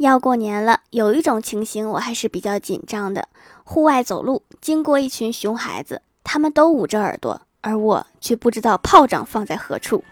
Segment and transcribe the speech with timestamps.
[0.00, 3.28] 要过年了，有一种情形我还是比较紧张的。
[3.64, 10.02] 户外走路，经过一群熊孩子，他们都捂着耳朵，而我却不知道炮仗放在何处。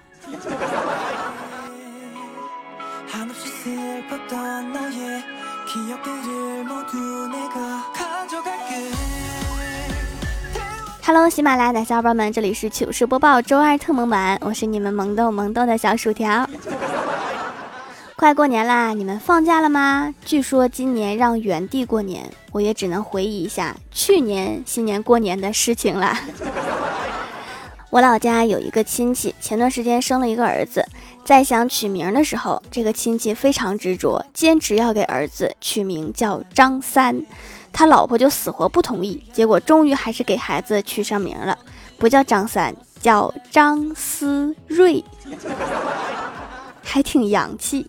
[11.03, 16.47] Hello，喜马拉雅的小伙伴们，这里是糗事播报周二特萌版，我是你们萌豆萌豆的小薯条。
[18.19, 20.13] 快过年啦，你们放假了吗？
[20.25, 26.19] 据说今年让原地过年，我也只能回忆一下去年新年过年的事情了。
[27.91, 30.85] 我老家有一个亲戚，前段时间生了一个儿子，
[31.25, 37.25] 在想取名的时候，这个亲戚非常执着，坚持要给儿子取名叫张三。
[37.73, 41.57] 他老婆就死活不同意，结果终于还是给孩子取上名了，
[41.97, 45.05] 不叫张三，叫张思睿，
[46.91, 47.87] 还挺洋气。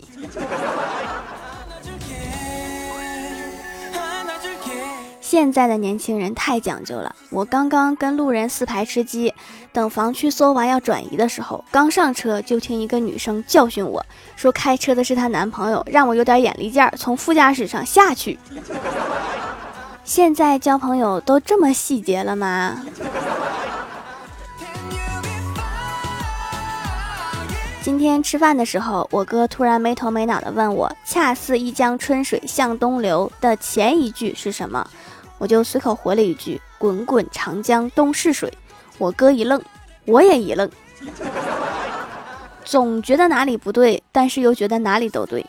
[5.22, 7.16] 现在的年轻人太讲究了。
[7.30, 9.34] 我刚刚跟路人四排吃鸡，
[9.72, 14.06] 等防区搜完要转移的时候，刚上车就听一个女生教训我
[14.36, 18.38] 说：“开车的是她男朋友，让我有点眼力见儿，从副驾驶上下去。
[20.04, 22.84] ”现在交朋友都这么细节了吗？
[27.90, 34.88] 今天吃饭的时候，我哥突然没头没脑的问我：“恰似一江春水向东流”的前一句是什么？
[35.40, 38.54] 我就随口回了一句：“滚滚长江东逝水。”
[39.00, 39.60] 我哥一愣，
[40.06, 40.70] 我也一愣，
[42.64, 45.44] 总觉得哪里不对，但是又觉得哪里都对。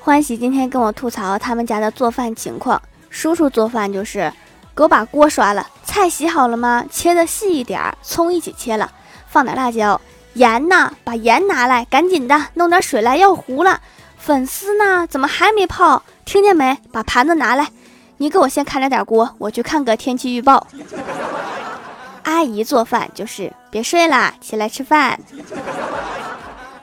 [0.00, 2.80] 欢喜今天跟我吐槽他们家的做饭情况。
[3.10, 4.32] 叔叔做饭就是，
[4.74, 6.84] 给我把锅刷了，菜洗好了吗？
[6.90, 8.90] 切的细一点，葱一起切了，
[9.28, 10.00] 放点辣椒，
[10.32, 10.92] 盐呢？
[11.04, 13.80] 把盐拿来，赶紧的，弄点水来，要糊了。
[14.18, 15.06] 粉丝呢？
[15.06, 16.02] 怎么还没泡？
[16.24, 16.76] 听见没？
[16.90, 17.68] 把盘子拿来，
[18.16, 20.66] 你给我先看着点锅，我去看个天气预报。
[22.24, 25.20] 阿姨做饭就是，别睡啦，起来吃饭。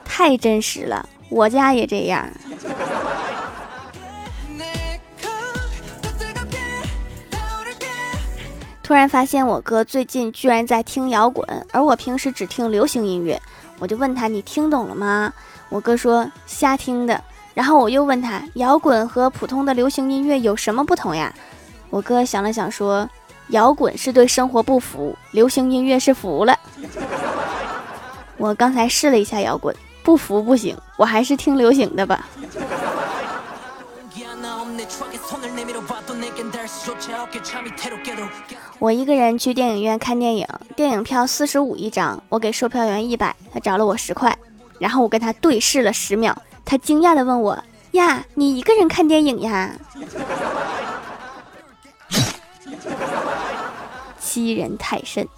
[0.06, 2.26] 太真实了，我家也这样。
[8.92, 13.40] 突然发现我哥最近居然在听摇滚，而我平时只听流行音乐。
[13.78, 15.32] 我就问他：“你听懂了吗？”
[15.70, 17.18] 我哥说：“瞎听的。”
[17.54, 21.32] 然后我又问他：“摇滚和普通的流行音乐有什么不同呀？”
[21.88, 23.08] 我哥想了想说
[23.48, 26.54] ：“摇滚是对生活不服，流行音乐是服了。”
[28.36, 32.28] 我刚才试了一下摇滚，不服不行，我还是听流行的吧。
[38.78, 44.36] 我一个人去电影院看电影，电影票四十五一张，我给售票员一百，他找了我十块，
[44.78, 49.70] 然后我跟他对视了十秒，他惊讶的问我：“呀，你一个人看电影呀？”
[54.18, 55.28] 欺人太甚。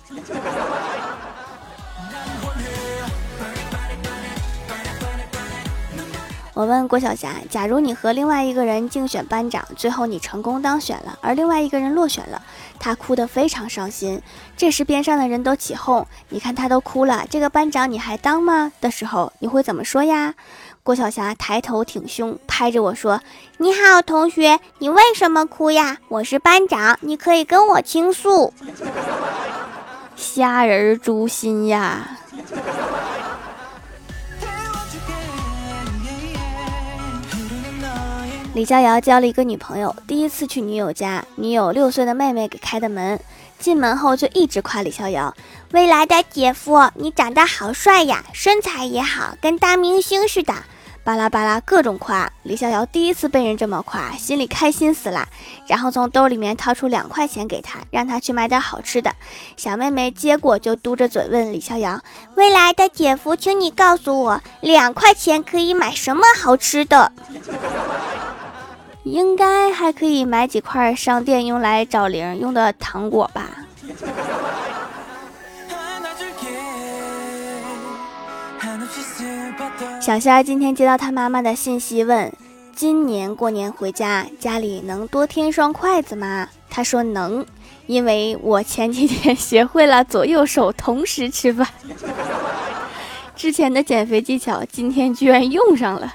[6.54, 12.41] 我问郭晓霞：“假如你和另外一个人竞选班长，最后你成功当选了，而另外一个人落选了，
[12.78, 14.22] 他哭得非常伤心。
[14.56, 18.70] 这时边上的人都起哄，你看他都哭了，这个班长你还当吗？
[18.81, 20.34] 的时候你会怎么说呀？”
[20.84, 23.21] 郭晓霞抬头挺胸，拍着我说
[23.59, 25.98] ：“你好，同学，你为什么哭呀？
[26.09, 28.54] 我是班长，你可以跟我倾诉。”
[30.15, 32.19] 虾仁诛心呀！
[38.54, 43.19] 李逍遥交了一个女朋友，第一次去女友家，女友六岁的妹妹给开的门，
[43.59, 45.34] 进门后就一直夸李逍遥
[45.75, 50.54] ：“未来的姐夫，你长得好帅呀，身材也好，跟大明星似的。”
[51.03, 52.31] 巴拉巴拉各种夸。
[52.44, 55.28] 李逍遥第一次被人这么夸，心里开心死了，
[55.66, 59.12] 然后从兜里面掏出两块钱给他，让他去买点好吃的。
[59.56, 62.00] 小妹妹接过就嘟着嘴问李逍遥
[62.36, 67.10] ：“未来的姐夫，请你告诉我，两块钱可以买什么好吃的？”
[69.04, 73.51] 应该还可以买几块商店用来找零用的糖果吧。
[80.01, 82.33] 小仙儿今天接到他妈妈的信息，问：
[82.74, 86.48] 今年过年回家，家里能多添双筷子吗？
[86.68, 87.45] 他说能，
[87.86, 91.66] 因为我前几天学会了左右手同时吃饭。
[93.36, 96.12] 之前的减肥技巧，今天居然用上了。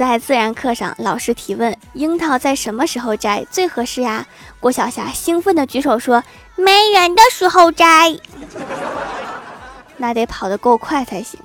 [0.00, 4.26] 在自然课上，老师提问：樱桃在什么时候摘最合适呀？
[4.58, 6.24] 郭晓霞兴奋地举手说
[6.56, 8.16] ：“没人的时候摘。
[9.98, 11.38] 那得跑得够快才行。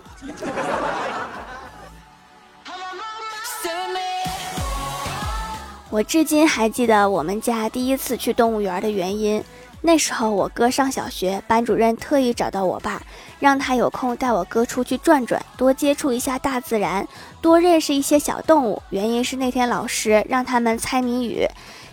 [5.90, 9.44] 我至今还记得我们家第一次去动物园的原因。
[9.86, 13.00] 那时候我哥上小学，班主任特意找到我爸，
[13.40, 17.08] 让他有空带我哥出去转转，多接触一下大自然，
[17.40, 18.82] 多认识一些小动物。
[18.90, 21.48] 原因是那天老师让他们猜谜语，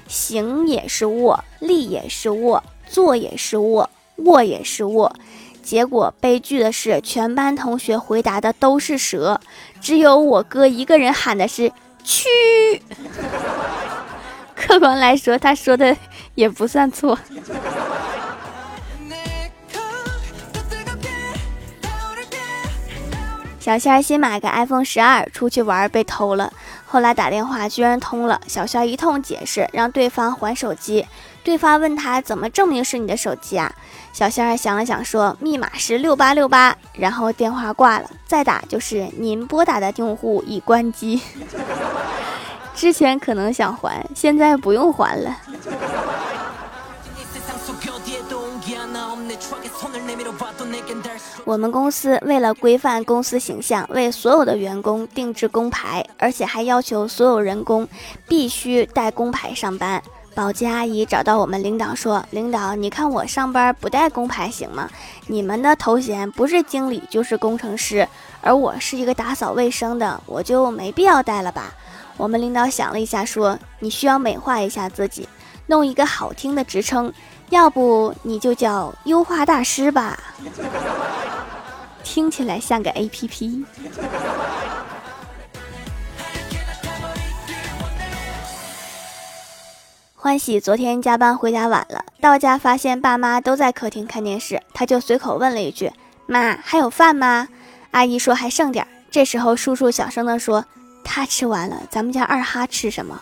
[0.08, 5.14] 行也是卧，立也是卧，坐也是卧，卧也是卧。
[5.62, 9.38] 结果悲剧的是，全班同学回答的都是蛇，
[9.82, 11.70] 只有我哥一个人喊的是
[12.02, 12.80] 蛆。
[14.56, 15.94] 客观来说，他说的
[16.36, 17.18] 也不算错。
[23.62, 26.52] 小仙儿新买个 iPhone 十二，出去玩被偷了，
[26.84, 28.40] 后来打电话居然通了。
[28.48, 31.06] 小仙儿一通解释，让对方还手机。
[31.44, 33.72] 对方问他怎么证明是你的手机啊？
[34.12, 38.10] 小仙儿想了想说密码是六八六八，然后电话挂了。
[38.26, 41.22] 再打就是您拨打的用户已关机。
[42.74, 45.36] 之前可能想还，现在不用还了。
[51.44, 57.88] 我们公司为了规范公司形象，为所有的员工定制工牌，而且还要求所有人工
[58.28, 60.02] 必须带工牌上班。
[60.34, 64.88] 保洁阿姨找到我们领导说：“领导，你看我上班不带工牌行吗？
[65.26, 68.08] 你们的头衔不是经理就是工程师，
[68.40, 71.74] 而我是一个打扫卫生的，我就没必要带了吧？”
[72.16, 75.28] 我们领导想了一下，说：“你需要美化一下自己，
[75.66, 77.12] 弄一个好听的职称，
[77.52, 80.19] 要不你就叫优化大师吧，
[82.02, 83.62] 听起来像个 APP。”
[90.16, 95.93] 欢喜昨天加班回家晚了，到家发现爸妈都在客厅看电视，他就随口问了一句
[96.25, 97.48] ：“妈，还有饭吗？”
[97.93, 100.64] 阿姨说：“还剩点。”这时候叔叔小声地说。
[101.05, 103.20] 他吃完了，咱们家二哈吃什么？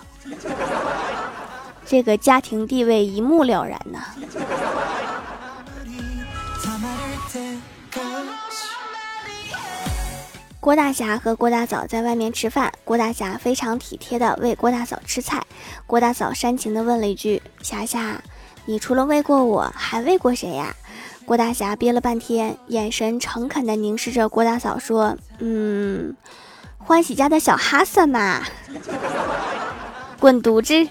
[1.90, 3.98] 这个家庭地位一目了然呐。
[10.60, 15.44] 郭大侠和郭大嫂在外面吃饭，郭大侠非常体贴的喂郭大嫂吃菜，
[15.88, 18.22] 郭大嫂煽情的问了一句：“霞霞，
[18.66, 20.76] 你除了喂过我，还喂过谁呀？”
[21.26, 26.14] 郭大侠憋了半天，眼神诚恳的凝视着郭大嫂说：“嗯。”
[26.78, 28.42] 欢喜家的小哈森嘛，
[30.20, 30.88] 滚犊子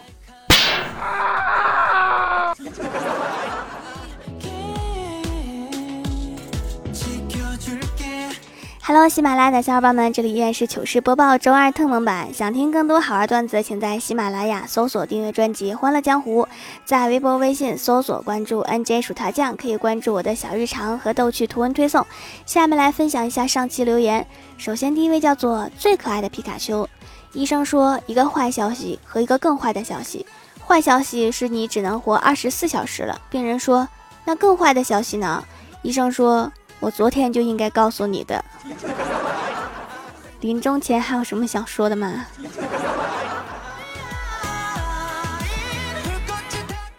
[8.89, 12.33] ！Hello，喜马拉雅的小伙伴们，这里依然是糗事播报周二特蒙版。
[12.33, 16.41] 想听更多好玩段子，请在喜马拉雅搜索订阅专辑《欢乐江湖》，
[16.85, 22.03] 在微博、微信搜索关注 NJ 薯条酱，可以关注我的小日常和逗趣图文推送。
[22.47, 24.25] 下面来分享一下上期留言。
[24.57, 26.89] 首先，第一位叫做最可爱的皮卡丘。
[27.33, 30.25] 医生说，一个坏消息和一个更坏的消息。
[30.65, 33.21] 坏消息是你只能活二十四小时了。
[33.29, 33.87] 病人说，
[34.25, 35.43] 那更坏的消息呢？
[35.83, 38.43] 医生说，我昨天就应该告诉你的。
[40.41, 42.25] 临终前还有什么想说的吗？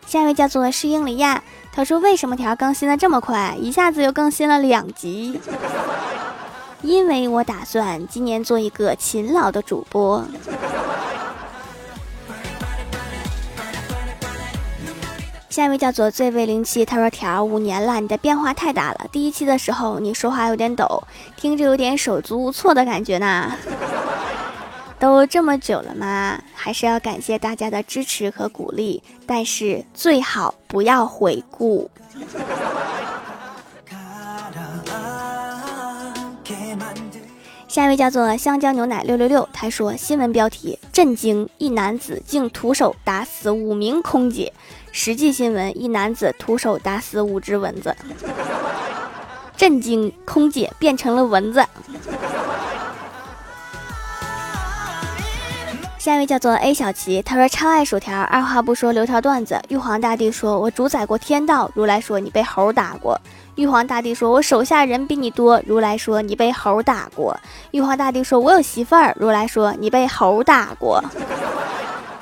[0.06, 1.42] 下一位叫做是英里亚，
[1.72, 5.40] 他说，为什么条更新的这么快，一下子又更新了两集？
[6.82, 10.24] 因为我打算今年做一个勤劳的主播。
[15.50, 19.06] 下一位叫做最为灵气，他说：“条五年了，你的变化太大了。
[19.10, 21.02] 第一期的时候你说话有点抖，
[21.36, 23.52] 听着有点手足无措的感觉呢。
[25.00, 26.40] 都这么久了吗？
[26.54, 31.90] 还是要感谢大家的支持和鼓励，但是最好不要回顾。”
[37.66, 44.52] 下一位叫做香蕉牛奶六六六，他说新闻标题震惊：一男子竟徒手打死五名空姐。
[44.92, 47.96] 实际新闻：一男子徒手打死五只蚊子。
[49.56, 51.64] 震惊：空姐变成了蚊子。
[55.98, 59.60] 下一位叫做 A 小琪，他说超爱薯条，二话不说留条段子。
[59.68, 63.20] 玉皇大帝说：“我主宰过天道。”如来说：“你被猴打过。”
[63.56, 67.38] 玉皇大帝说：“我手下人比你多。”如来说：“你被猴打过。”
[67.72, 71.04] 玉皇大帝说：“我有媳妇儿。”如来说：“你被猴打过。”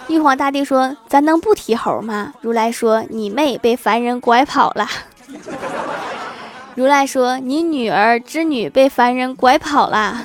[0.09, 4.87] 玉皇大帝说：“咱能不提猴吗？”如来说：“你妹被凡人拐跑了。”
[6.75, 10.23] 如来说：“你女儿织女被凡人拐跑了。”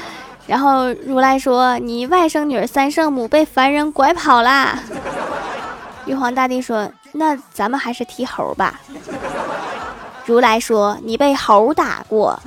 [0.46, 4.78] 然后如来说：“你外甥女三圣母被凡人拐跑了。”
[6.06, 6.90] 玉皇大帝说。
[7.16, 8.80] 那咱们还是提猴吧。
[10.24, 12.38] 如来说：“你被猴打过。”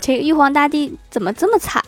[0.00, 1.82] 这个玉皇大帝怎么这么惨？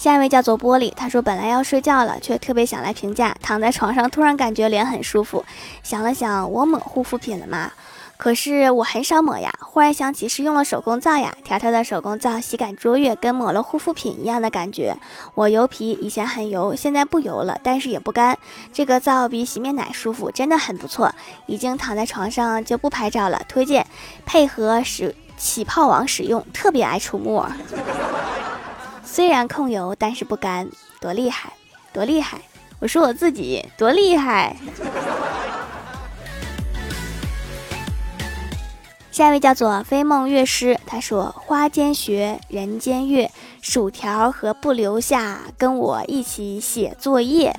[0.00, 3.36] 下一位叫做玻璃，他说本来要睡觉了，却特别想来评价。
[3.42, 5.44] 躺在床上，突然感觉脸很舒服，
[5.82, 7.70] 想了想，我抹护肤品了吗？
[8.16, 14.96] 可是我很少抹呀，忽然想起是用了手工皂呀，条条的手工皂洗感卓越，跟抹了护肤品一样的感觉。
[15.34, 18.38] 我油皮以前很油，现在不油了，但是也不干。
[18.72, 21.14] 这个皂比洗面奶舒服，真的很不错。
[21.44, 23.86] 已经躺在床上就不拍照了，推荐
[24.24, 27.46] 配合使起泡网使用，特别爱出沫。
[29.12, 30.68] 虽然控油，但是不干，
[31.00, 31.52] 多厉害，
[31.92, 32.40] 多厉害！
[32.78, 34.56] 我说我自己多厉害。
[39.10, 47.52] 下一位叫做飞梦乐师，他说：“花间学，人间月，薯条和不留下，跟我一起写作业。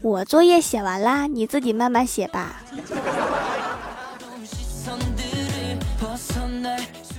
[0.00, 2.60] 我作业写完啦，你自己慢慢写吧。”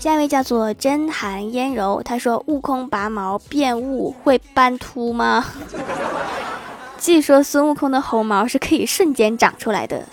[0.04, 5.46] 下一位叫做真寒烟柔，他说：“悟空拔毛变雾会斑秃吗？”
[7.00, 10.04] 据说孙悟空的猴毛是可以瞬间长出来的。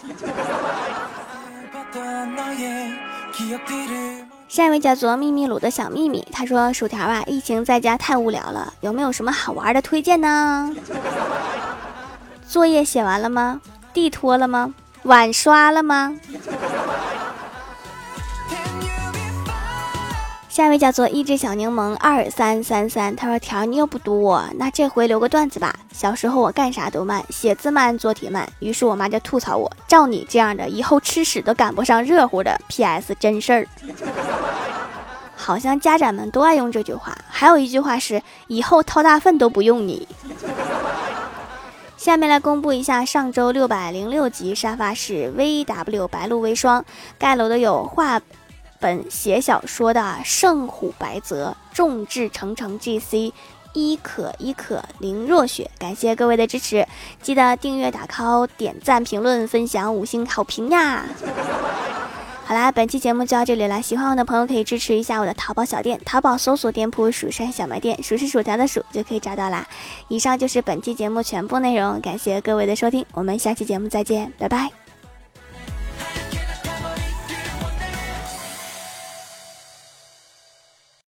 [4.47, 10.73] 下一位叫做秘密鲁的小秘密，他说：“薯条啊，疫情在家太无聊了，有没有什么好玩的推荐呢？
[12.47, 13.61] 作业写完了吗？
[13.93, 14.73] 地拖了吗？
[15.03, 16.17] 碗刷了吗？”
[20.61, 25.75] 下一位叫做一只小柠檬二三三三，他说：“条你又不读我，那这回留个段子吧。
[25.91, 32.61] 小时候我干啥都慢，写字慢，做题慢，于是我妈就吐槽我：照你这样的，以后吃屎都赶不上热乎的。
[32.69, 33.15] P.S.
[33.19, 33.67] 真事儿，
[35.35, 37.17] 好像家长们都爱用这句话。
[37.27, 40.07] 还有一句话是：以后掏大粪都不用你。
[41.97, 46.07] 下面来公布一下上周六百零六集沙发是 V.W.
[46.09, 46.85] 白露为霜
[47.19, 48.21] 盖楼的有画。
[48.81, 53.33] 本写小说的圣虎白泽、众志成城 G.C、
[53.73, 56.87] 伊可伊可、林若雪，感谢各位的支持，
[57.23, 61.05] 记得订阅、打 call、点赞、评论、分享、五星好评呀！
[62.45, 69.65] 好啦，本期节目就到这里了，喜欢我的朋友可以支持一下我的淘宝小店，淘宝搜索店铺“蜀山小卖店”，数是薯条的数就可以找到啦。
[70.09, 74.80] 以上就是本期节目全部内容，感谢各位的收听，我们下期节目再见，拜拜。